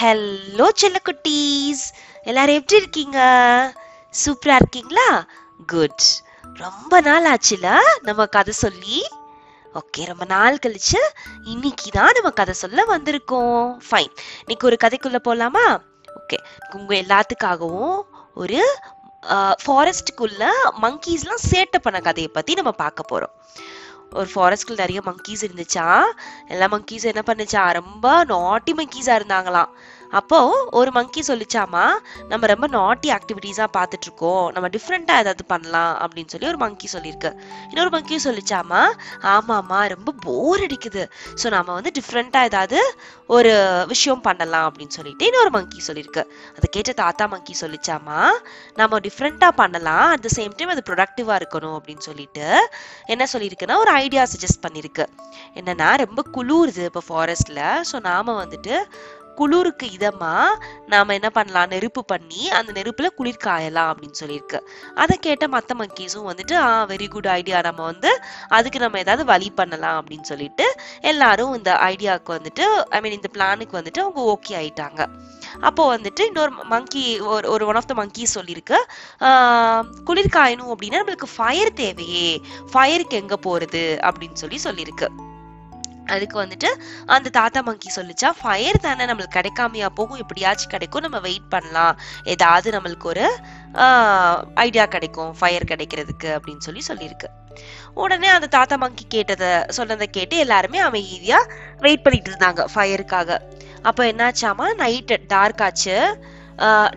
Hello 0.00 0.66
செல்லக்குட்டீஸ் 0.80 1.82
எல்லாரும் 2.28 2.58
எப்படி 2.58 2.78
இருக்கீங்க? 2.82 3.18
சூப்பரா 4.20 4.54
இருக்கீங்களா? 4.60 5.06
குட் 5.72 6.04
ரொம்ப 6.62 7.00
நாள் 7.08 7.26
ஆச்சுல 7.32 7.66
நம்ம 8.06 8.26
கதை 8.36 8.52
சொல்லி. 8.60 8.98
ஓகே 9.80 10.04
ரொம்ப 10.10 10.26
நாள் 10.32 10.60
கழிச்சு 10.66 11.00
இன்னைக்கு 11.52 11.90
தான் 11.98 12.16
நம்ம 12.18 12.30
கதை 12.40 12.54
சொல்ல 12.62 12.86
வந்திருக்கோம். 12.92 13.66
ஃபைன் 13.88 14.14
இன்னைக்கு 14.44 14.68
ஒரு 14.70 14.78
கதைக்குள்ள 14.84 15.20
போலாமா? 15.28 15.66
ஓகே 16.20 16.38
உங்க 16.78 16.94
எல்லாத்துக்காகவும் 17.02 17.98
ஒரு 18.42 18.62
ஃபாரஸ்டுக்குள்ள 19.64 20.44
மங்கீஸ்லாம் 20.86 21.46
சேட்டை 21.50 21.80
பண்ண 21.82 22.00
கதையை 22.08 22.30
பத்தி 22.38 22.54
நம்ம 22.60 22.74
பார்க்க 22.84 23.10
போறோம். 23.12 23.34
ஒரு 24.12 24.28
ஃபாரஸ்ட்குள்ள 24.34 24.76
நிறைய 24.76 25.00
மங்கீஸ் 25.04 25.44
இருந்துச்சா 25.46 25.86
எல்லா 26.48 26.66
மங்கீஸ் 26.68 27.10
என்ன 27.12 27.22
பண்ணுச்சா 27.26 27.62
ரொம்ப 27.72 28.24
நாட்டி 28.24 28.72
மங்கீஸா 28.74 29.14
இருந்தாங்களாம். 29.20 29.70
அப்போ 30.18 30.38
ஒரு 30.78 30.90
மங்கி 30.96 31.22
சொல்லிச்சாமா 31.28 31.84
நம்ம 32.30 32.46
ரொம்ப 32.52 32.66
நாட்டி 32.76 33.08
ஆக்டிவிட்டீஸாக 33.16 33.68
பார்த்துட்டு 33.76 34.06
இருக்கோம் 34.08 34.46
நம்ம 34.54 34.68
டிஃப்ரெண்டா 34.76 35.14
ஏதாவது 35.22 35.44
பண்ணலாம் 35.52 35.92
அப்படின்னு 36.04 36.32
சொல்லி 36.32 36.48
ஒரு 36.52 36.60
மங்கி 36.64 36.88
சொல்லியிருக்கு. 36.94 37.30
இன்னொரு 37.70 37.90
மங்கி 37.96 38.16
சொல்லிச்சாமா 38.26 38.82
ஆமாமா 39.34 39.78
ரொம்ப 39.94 40.14
போர் 40.26 40.64
அடிக்குது. 40.66 41.04
ஸோ 41.42 41.46
நாம் 41.56 41.76
வந்து 41.78 41.92
டிஃப்ரெண்டா 41.98 42.42
ஏதாவது 42.50 42.80
ஒரு 43.36 43.52
விஷயம் 43.92 44.24
பண்ணலாம் 44.28 44.66
அப்படின்னு 44.68 44.96
சொல்லிட்டு 44.98 45.26
இன்னொரு 45.30 45.50
மங்கி 45.56 45.80
சொல்லியிருக்கு. 45.88 46.24
அதை 46.56 46.66
கேட்ட 46.76 46.92
தாத்தா 47.02 47.26
மங்கி 47.34 47.54
சொல்லிச்சாமா 47.62 48.20
நம்ம 48.80 49.00
டிஃப்ரெண்டா 49.06 49.50
பண்ணலாம் 49.62 50.06
அட் 50.14 50.26
த 50.26 50.32
சேம் 50.38 50.56
டைம் 50.58 50.74
அது 50.74 50.84
ப்ரொடக்டிவா 50.90 51.36
இருக்கணும் 51.42 51.76
அப்படின்னு 51.78 52.06
சொல்லிட்டு 52.08 52.46
என்ன 53.14 53.26
சொல்லியிருக்குன்னா 53.34 53.78
ஒரு 53.84 53.92
ஐடியா 54.04 54.24
சஜஸ்ட் 54.32 54.64
பண்ணியிருக்கு. 54.66 55.06
என்னன்னா 55.60 55.88
ரொம்ப 56.04 56.20
குளிருது 56.36 56.84
இப்போ 56.90 57.04
ஃபாரஸ்ட்ல 57.08 57.62
ஸோ 57.92 57.96
நாம 58.10 58.34
வந்துட்டு 58.42 58.74
குளிருக்கு 59.36 59.86
இதமா 59.86 60.34
நாம 60.86 61.12
என்ன 61.12 61.30
பண்ணலாம்? 61.30 61.68
நெருப்பு 61.68 62.04
பண்ணி 62.04 62.50
அந்த 62.50 62.72
நெருப்புல 62.72 63.06
குளிர் 63.06 63.44
காயலாம் 63.44 63.90
அப்படின்னு 63.90 64.18
சொல்லியிருக்கு. 64.22 64.58
அதை 64.94 65.16
கேட்ட 65.18 65.46
மத்த 65.46 65.72
மங்கீஸும் 65.78 66.28
வந்துட்டு 66.30 66.54
ஆ 66.54 66.86
வெரி 66.86 67.08
குட் 67.08 67.26
ஐடியா 67.26 67.60
நம்ம 67.60 67.84
வந்து 67.84 68.10
அதுக்கு 68.48 68.78
நம்ம 68.78 68.98
ஏதாவது 68.98 69.24
வழி 69.24 69.50
பண்ணலாம் 69.50 69.98
அப்படின்னு 70.00 70.28
சொல்லிட்டு 70.30 70.66
எல்லாரும் 71.00 71.54
இந்த 71.54 71.72
ஐடியாவுக்கு 71.90 72.36
வந்துட்டு 72.38 72.66
ஐ 72.88 73.00
மீன் 73.00 73.18
இந்த 73.18 73.30
பிளானுக்கு 73.36 73.78
வந்துட்டு 73.80 74.00
அவங்க 74.04 74.22
ஓகே 74.34 74.52
ஆயிட்டாங்க. 74.62 75.00
அப்போ 75.60 75.96
வந்துட்டு 75.96 76.20
இன்னொரு 76.20 76.50
மங்கி 76.50 77.20
ஒரு 77.20 77.50
ஒரு 77.50 77.66
ஒன் 77.66 77.74
ஆஃப் 77.74 77.86
த 77.86 77.94
மங்கி 77.94 78.26
சொல்லியிருக்கு 78.34 78.78
குளிர் 80.04 80.34
காயணும் 80.36 80.72
அப்படின்னா 80.74 81.00
நம்மளுக்கு 81.00 81.28
ஃபயர் 81.36 81.72
தேவையே. 81.72 82.40
ஃபயருக்கு 82.72 83.18
எங்க 83.22 83.38
போறது? 83.46 83.84
அப்படின்னு 84.08 84.38
சொல்லி 84.42 84.58
சொல்லியிருக்கு. 84.64 85.08
அதுக்கு 86.14 86.36
வந்துட்டு 86.42 86.70
அந்த 87.16 87.32
தாத்தா 87.38 87.60
மங்கி 87.68 87.90
சொல்லிச்சா 87.96 88.28
ஃபயர் 88.40 88.84
தானே 88.86 89.04
நம்மளுக்கு 89.10 89.36
கிடைக்காமையா 89.38 89.88
போகும். 89.98 90.20
எப்படியாச்சும் 90.24 90.72
கிடைக்கும். 90.74 91.04
நம்ம 91.06 91.18
வெயிட் 91.26 91.50
பண்ணலாம். 91.54 91.94
ஏதாவது 92.34 92.68
நம்மளுக்கு 92.76 93.08
ஒரு 93.12 93.26
ஐடியா 94.66 94.86
கிடைக்கும். 94.94 95.32
ஃபயர் 95.40 95.70
கிடைக்கிறதுக்கு 95.72 96.30
அப்படின்னு 96.36 96.66
சொல்லி 96.68 96.82
சொல்லியிருக்கு. 96.90 97.30
உடனே 98.02 98.28
அந்த 98.36 98.50
தாத்தா 98.56 98.76
மங்கி 98.82 99.04
கேட்டதை 99.14 99.52
சொன்னதை 99.78 100.06
கேட்டு 100.16 100.36
எல்லாருமே 100.44 100.80
அமைதியா 100.88 101.40
வெயிட் 101.86 102.04
பண்ணிட்டு 102.04 102.30
இருந்தாங்க 102.32 102.64
ஃபயருக்காக 102.74 103.38
அப்போ 103.88 104.02
என்னாச்சாமா 104.12 104.66
நைட்டு 104.82 105.16
டார்க் 105.32 105.62
ஆச்சு. 105.66 105.96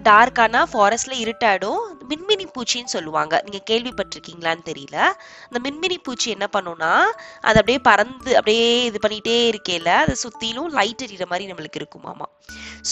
டார்க் 0.08 0.40
ஆனால் 0.44 0.70
ஃபாரஸ்ட்ல 0.72 1.14
இருட்டாயிடும். 1.24 1.84
மின்மினி 2.10 2.46
பூச்சின்னு 2.56 2.94
சொல்லுவாங்க. 2.96 3.34
நீங்க 3.46 3.60
கேள்விப்பட்டிருக்கீங்களான்னு 3.72 4.64
தெரியல. 4.70 4.98
அந்த 5.48 5.60
மின்மினி 5.66 5.98
பூச்சி 6.08 6.28
என்ன 6.36 6.48
பண்ணும்னா 6.56 6.94
அது 7.48 7.60
அப்படியே 7.62 7.80
பறந்து 7.90 8.32
அப்படியே 8.40 8.68
இது 8.90 9.00
பண்ணிட்டே 9.06 9.38
இருக்கேல 9.52 9.90
அதை 10.04 10.16
சுத்திலும் 10.24 10.72
லைட் 10.80 11.06
எரியிற 11.08 11.28
மாதிரி 11.32 11.50
நம்மளுக்கு 11.52 11.82
இருக்குமாமா 11.82 12.28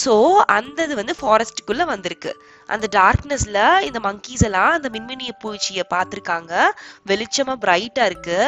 ஸோ 0.00 0.12
அந்த 0.56 0.78
இது 0.86 0.94
வந்து 1.00 1.14
ஃபாரஸ்ட்டுக்குள்ள 1.20 1.82
வந்திருக்கு. 1.90 2.30
அந்த 2.68 2.86
டார்க்னஸ்ல 2.98 3.58
இந்த 3.88 3.98
மங்கீஸ் 4.06 4.44
எல்லாம் 4.48 4.72
அந்த 4.76 4.88
மின்மினி 4.94 5.26
பூச்சியை 5.42 5.84
பார்த்துருக்காங்க. 5.94 6.52
வெளிச்சமா 7.10 7.54
பிரைட்டா 7.64 8.04
இருக்கு. 8.10 8.38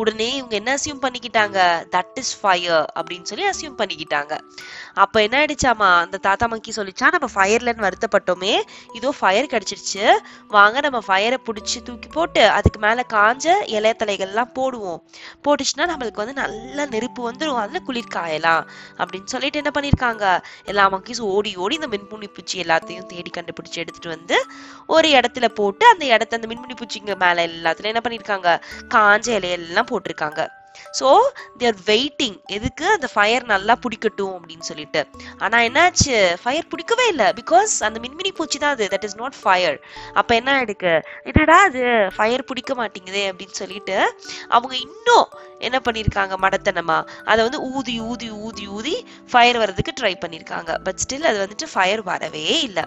உடனே 0.00 0.28
இவங்க 0.36 0.54
என்ன 0.60 0.76
அசியூம் 0.78 1.02
பண்ணிக்கிட்டாங்க? 1.04 1.58
தட் 1.94 2.18
இஸ் 2.22 2.34
ஃபயர் 2.40 2.84
அப்படின்னு 2.98 3.28
சொல்லி 3.30 3.46
அசியூம் 3.52 3.78
பண்ணிக்கிட்டாங்க. 3.80 4.36
அப்ப 5.04 5.22
என்ன 5.26 5.36
ஆயிடுச்சாமா 5.40 5.90
அந்த 6.04 6.20
தாத்தா 6.28 6.48
மங்கி 6.52 6.74
சொல்லிச்சா 6.78 7.08
நம்ம 7.16 7.28
ஃபயர்லன்னு 7.34 7.86
வருத்தப்பட்டோமே. 7.88 8.54
இதோ 9.00 9.12
ஃபயர் 9.20 9.52
கிடைச்சிருச்சு. 9.54 10.04
வாங்க 10.48 10.80
நம்ம 10.80 10.98
ஃபயரை 11.06 11.36
பிடிச்சி 11.46 11.82
தூக்கி 11.82 12.08
போட்டு 12.08 12.48
அதுக்கு 12.48 12.80
மேல 12.80 13.04
காஞ்ச 13.12 13.46
இலைய 13.66 13.94
தலைகள்லாம் 13.98 14.54
போடுவோம். 14.54 15.02
போட்டுச்சுன்னா 15.44 15.88
நம்மளுக்கு 15.92 16.14
வந்து 16.14 16.32
நல்ல 16.32 16.86
நெருப்பு 16.86 17.32
வந்துடும் 17.32 17.54
அதுல 17.54 17.78
குளிர் 17.78 18.14
காயலாம். 18.14 18.66
அப்படின்னு 18.96 19.24
சொல்லிட்டு 19.24 19.62
என்ன 19.62 19.70
பண்ணிருக்காங்க? 19.74 20.42
எல்லா 20.64 20.90
மக்கீஸும் 20.90 21.30
ஓடி 21.36 21.56
ஓடி 21.56 21.74
இந்த 21.74 21.86
மின்முனி 21.86 22.28
பூச்சி 22.34 22.62
எல்லாத்தையும் 22.62 23.06
தேடி 23.06 23.30
கண்டுபிடிச்சு 23.34 23.74
எடுத்துட்டு 23.74 24.08
வந்து 24.08 24.44
ஒரு 24.86 25.08
இடத்துல 25.08 25.48
போட்டு 25.48 25.86
அந்த 25.86 26.04
இடத்த 26.04 26.38
அந்த 26.42 26.54
மின்முனி 26.54 26.76
பூச்சிங்க 26.76 27.16
மேல 27.16 27.46
எல்லாத்துலயும் 27.46 27.92
என்ன 27.94 28.00
பண்ணிருக்காங்க? 28.04 28.60
காஞ்ச 28.94 29.28
இலையெல்லாம் 29.38 29.90
போட்டிருக்காங்க. 29.90 30.60
ஸோ 31.00 31.08
தேர் 31.58 31.78
வெயிட்டிங் 31.86 32.36
எதுக்கு? 32.46 32.86
அந்த 32.90 33.08
ஃபயர் 33.14 33.44
நல்லா 33.44 33.76
பிடிக்கட்டும் 33.84 34.34
அப்படின்னு 34.38 34.66
சொல்லிட்டு. 34.70 35.02
ஆனா 35.38 35.58
என்னாச்சு? 35.58 36.16
ஃபயர் 36.42 36.68
பிடிக்கவே 36.68 37.06
இல்லை. 37.08 37.28
பிகாஸ் 37.40 37.72
அந்த 37.80 38.00
மின்மினி 38.04 38.32
பூச்சி 38.34 38.58
தான் 38.58 38.70
அது. 38.70 38.88
தட் 38.92 39.04
இஸ் 39.04 39.16
நாட் 39.16 39.38
ஃபயர் 39.42 39.78
அப்ப 40.14 40.34
என்ன 40.34 40.50
ஆயிடுக்கு? 40.58 40.94
என்னடா 41.24 41.58
அது? 41.62 41.84
ஃபயர் 42.16 42.44
பிடிக்க 42.44 42.74
மாட்டேங்குதே 42.74 43.24
அப்படின்னு 43.32 43.56
சொல்லிட்டு 43.62 43.98
அவங்க 44.48 44.74
இன்னும் 44.76 45.28
என்ன 45.58 45.80
பண்ணிருக்காங்க? 45.84 46.34
மடத்தனமா. 46.44 46.98
அதை 47.24 47.40
வந்து 47.48 47.60
ஊதி 47.72 48.00
ஊதி 48.00 48.30
ஊதி 48.30 48.66
ஊதி 48.68 48.94
ஃபயர் 49.30 49.58
வர்றதுக்கு 49.58 49.92
ட்ரை 50.00 50.14
பண்ணியிருக்காங்க 50.24 50.72
பட் 50.84 51.00
ஸ்டில் 51.04 51.28
அது 51.32 51.38
வந்துட்டு 51.44 51.68
ஃபயர் 51.74 52.02
வரவே 52.02 52.60
இல்லை. 52.62 52.86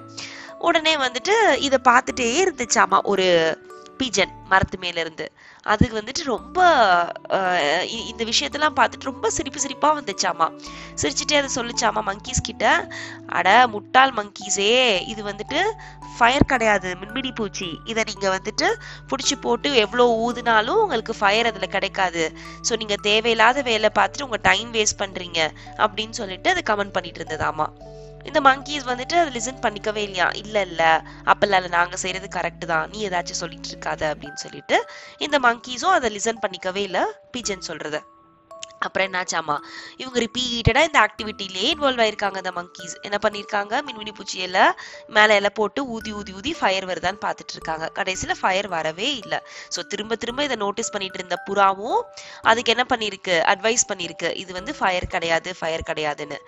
உடனே 0.59 0.95
வந்துட்டு 0.97 1.33
இதை 1.59 1.77
பார்த்துட்டே 1.83 2.27
இருந்துச்சாமா? 2.43 2.99
ஒரு 3.03 3.25
பீஜன் 3.99 4.33
மரத்து 4.51 4.77
மேலேருந்து. 4.83 5.25
அது 5.73 5.85
வந்துட்டு 5.97 6.23
ரொம்ப 6.33 6.57
இந்த 8.11 8.23
விஷயத்தெல்லாம் 8.31 8.75
பார்த்துட்டு 8.79 9.09
ரொம்ப 9.11 9.29
சிரிப்பு 9.37 9.59
சிரிப்பாக 9.63 9.97
வந்துச்சாமா. 9.99 10.47
சிரிச்சுட்டே 11.01 11.37
அதை 11.41 11.49
சொல்லிச்சாமா 11.57 12.01
மங்கீஸ் 12.09 12.47
கிட்ட. 12.49 12.65
அட 13.37 13.49
முட்டாள் 13.75 14.13
மங்கீஸே 14.19 14.71
இது 15.13 15.21
வந்துட்டு 15.31 15.59
ஃபயர் 16.17 16.49
கிடையாது 16.51 16.89
மின்மினி 17.01 17.31
பூச்சி. 17.39 17.69
இதை 17.91 18.01
நீங்கள் 18.11 18.35
வந்துட்டு 18.37 18.67
பிடிச்சி 19.11 19.37
போட்டு 19.45 19.71
எவ்வளோ 19.85 20.05
ஊதுனாலும் 20.27 20.81
உங்களுக்கு 20.83 21.15
ஃபயர் 21.21 21.49
அதில் 21.51 21.73
கிடைக்காது. 21.75 22.23
ஸோ 22.67 22.75
நீங்கள் 22.83 23.03
தேவையில்லாத 23.09 23.63
வேலை 23.71 23.91
பார்த்துட்டு 23.99 24.27
உங்கள் 24.29 24.45
டைம் 24.49 24.71
வேஸ்ட் 24.77 25.01
பண்ணுறீங்க 25.03 25.41
அப்படின்னு 25.85 26.15
சொல்லிட்டு 26.21 26.51
அது 26.55 26.63
கமெண்ட் 26.71 26.95
பண்ணிட்டு 26.97 27.21
இருந்ததாமா. 27.21 27.67
இந்த 28.25 28.41
மங்கீஸ் 28.41 28.85
வந்துட்டு 28.85 29.15
அதை 29.15 29.41
லிசன் 29.41 29.61
பண்ணிக்கவே 29.61 29.95
இல்லையா? 29.95 30.29
இல்ல 30.35 30.61
இல்ல. 30.61 30.83
அப்பெல்லாம் 31.25 31.61
இல்லை 31.61 31.67
நாங்க 31.67 31.95
செய்யறது 31.95 32.27
கரெக்ட் 32.39 32.65
தான். 32.65 32.89
நீ 32.89 33.07
ஏதாச்சும் 33.07 33.41
சொல்லிட்டு 33.43 33.69
இருக்காத 33.69 34.01
அப்படின்னு 34.13 34.33
சொல்லிட்டு 34.33 34.85
இந்த 35.17 35.39
மங்கீஸும் 35.39 35.95
அதை 35.97 36.09
லிசன் 36.15 36.43
பண்ணிக்கவே 36.45 36.75
இல்ல. 36.75 36.99
பிஜன் 37.37 37.67
சொல்றத. 37.67 37.99
அப்புறம் 38.87 39.07
என்னாச்சாமா? 39.09 39.57
இவங்க 40.01 40.17
ரிப்பீட்டடாக 40.25 40.89
இந்த 40.89 40.99
ஆக்டிவிட்டிலேயே 41.05 41.69
இன்வால்வ் 41.73 42.03
ஆயிருக்காங்க 42.05 42.39
அந்த 42.43 42.53
மங்கீஸ் 42.59 42.95
என்ன 43.07 43.17
பண்ணியிருக்காங்க 43.25 43.73
மின்மினி 43.87 44.13
பூச்சியில் 44.17 44.59
மேலே 45.17 45.33
எல்லாம் 45.39 45.57
போட்டு 45.59 45.81
ஊதி 45.95 46.11
ஊதி 46.19 46.31
ஊதி 46.39 46.51
ஃபயர் 46.59 46.87
வருதான்னு 46.91 47.21
பார்த்துட்டு 47.25 47.55
இருக்காங்க 47.57 47.85
கடைசியில் 47.99 48.35
ஃபயர் 48.41 48.69
வரவே 48.75 49.09
இல்லை. 49.21 49.39
ஸோ 49.75 49.79
திரும்ப 49.91 50.15
திரும்ப 50.23 50.43
இதை 50.47 50.57
நோட்டீஸ் 50.65 50.93
பண்ணிட்டு 50.95 51.19
இருந்த 51.21 51.37
புறாவும் 51.47 51.99
அதுக்கு 52.51 52.73
என்ன 52.75 52.85
பண்ணியிருக்கு 52.91 53.35
அட்வைஸ் 53.53 53.85
பண்ணியிருக்கு 53.91 54.31
இது 54.43 54.51
வந்து 54.59 54.73
ஃபயர் 54.79 55.07
கிடையாது 55.15 55.49
ஃபயர் 55.59 55.87
கிடையாதுன்னு. 55.89 56.39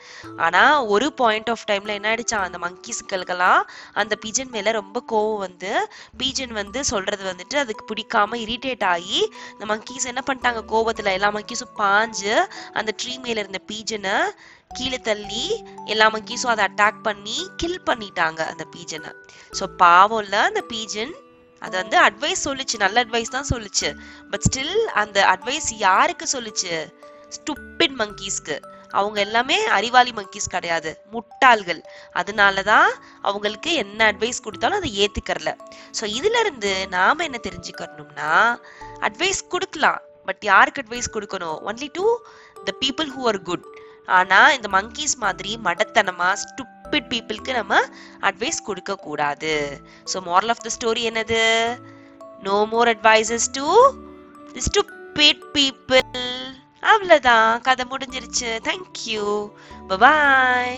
ஆனால் 0.47 0.75
ஒரு 0.95 1.07
பாயிண்ட் 1.21 1.51
ஆஃப் 1.53 1.65
டைமில் 1.71 1.95
என்ன 1.97 2.09
ஆயிடுச்சா? 2.11 2.39
அந்த 2.47 2.57
மங்கீஸ்களுக்கெல்லாம் 2.65 3.61
அந்த 4.01 4.13
பீஜன் 4.23 4.53
மேலே 4.55 4.71
ரொம்ப 4.79 4.97
கோவம் 5.13 5.41
வந்து 5.47 5.71
பீஜன் 6.21 6.53
வந்து 6.61 6.79
சொல்றது 6.91 7.23
வந்துட்டு 7.31 7.57
அதுக்கு 7.63 7.83
பிடிக்காம 7.91 8.39
இரிட்டேட் 8.45 8.85
ஆகி 8.93 9.19
இந்த 9.53 9.65
மங்கீஸ் 9.73 10.09
என்ன 10.11 10.21
பண்ணிட்டாங்க? 10.27 10.61
கோவத்தில் 10.73 11.13
எல்லா 11.17 11.29
மங்கீஸும் 11.37 11.73
பாஞ்சு 11.81 12.26
அந்த 12.73 12.91
ட்ரீ 13.01 13.13
மேல 13.25 13.37
இருந்த 13.43 13.61
பீஜனை 13.71 14.15
கீழே 14.77 14.99
தள்ளி 15.09 15.45
எல்லா 15.85 16.07
மங்கீஸும் 16.15 16.53
அதை 16.53 16.63
அட்டாக் 16.69 16.99
பண்ணி 17.03 17.37
கில் 17.57 17.83
பண்ணிட்டாங்க 17.89 18.41
அந்த 18.51 18.65
பீஜனை. 18.75 19.11
ஸோ 19.59 19.65
பாவம்ல 19.83 20.37
அந்த 20.49 20.63
பீஜன் 20.73 21.13
அது 21.61 21.75
வந்து 21.81 21.97
அட்வைஸ் 21.99 22.47
சொல்லுச்சு 22.47 22.75
நல்ல 22.77 23.03
அட்வைஸ் 23.03 23.35
தான் 23.35 23.51
சொல்லுச்சு. 23.53 23.89
பட் 24.31 24.45
ஸ்டில் 24.47 24.75
அந்த 25.01 25.17
அட்வைஸ் 25.33 25.69
யாருக்கு 25.87 26.25
சொல்லுச்சு? 26.33 26.73
ஸ்டூப்பிட் 27.37 27.95
மங்கீஸ்க்கு 28.01 28.57
அவங்க 28.89 29.17
எல்லாமே 29.21 29.55
அறிவாளி 29.77 30.11
மங்கீஸ் 30.11 30.53
கிடையாது 30.53 30.91
முட்டாள்கள். 31.13 31.81
அதனாலதான் 32.13 32.89
அவங்களுக்கு 33.21 33.71
என்ன 33.73 33.99
அட்வைஸ் 34.11 34.43
கொடுத்தாலும் 34.45 34.79
அதை 34.79 34.91
ஏத்துக்கறல. 35.03 35.51
ஸோ 35.97 36.03
இதுல 36.19 36.39
இருந்து 36.39 36.87
நாம 36.87 37.23
என்ன 37.23 37.39
தெரிஞ்சுக்கணும்னா 37.47 38.31
அட்வைஸ் 39.07 39.41
கொடுக்கலாம். 39.55 39.99
பட் 40.27 40.43
யாருக்கு 40.51 40.81
அட்வைஸ் 40.83 41.13
கொடுக்கணும்? 41.15 41.59
Only 41.69 41.89
to 41.97 42.05
the 42.69 42.73
people 42.83 43.09
who 43.15 43.21
are 43.31 43.39
good 43.49 43.67
ஆனால் 44.17 44.53
இந்த 44.57 44.67
மங்கீஸ் 44.77 45.15
மாதிரி 45.23 45.53
மடத்தனமாக 45.67 46.39
ஸ்டூப்பிட் 46.43 47.07
பீப்புளுக்கு 47.13 47.53
நம்ம 47.59 47.79
அட்வைஸ் 48.29 48.59
கொடுக்கக்கூடாது. 48.67 49.55
So 50.11 50.19
moral 50.27 50.53
of 50.53 50.65
the 50.67 50.71
story 50.77 51.03
என்னது? 51.11 51.41
No 52.47 52.57
more 52.73 52.91
advices 52.93 53.49
to 53.57 53.65
stupid 54.67 55.43
people 55.55 56.05
அவ்வளோதான் 56.91 57.61
கதை 57.67 57.85
முடிஞ்சிருச்சு. 57.93 58.51
Thank you 58.67 59.25
bye 60.03 60.77